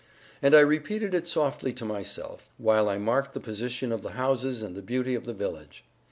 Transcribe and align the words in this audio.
And 0.41 0.55
I 0.55 0.61
repeated 0.61 1.13
it 1.13 1.27
softly 1.27 1.73
to 1.73 1.85
myself, 1.85 2.49
while 2.57 2.89
I 2.89 2.97
marked 2.97 3.35
the 3.35 3.39
position 3.39 3.91
of 3.91 4.01
the 4.01 4.13
houses 4.13 4.63
and 4.63 4.73
the 4.75 4.81
beauty 4.81 5.13
of 5.13 5.27
the 5.27 5.33
village. 5.35 5.85